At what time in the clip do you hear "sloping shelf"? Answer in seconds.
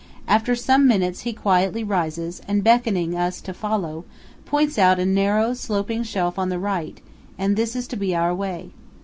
5.53-6.39